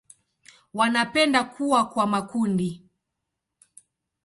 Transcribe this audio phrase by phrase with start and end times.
[0.73, 2.83] Wanapenda kuwa kwa makundi.